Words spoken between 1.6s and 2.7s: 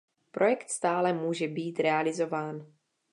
realizován.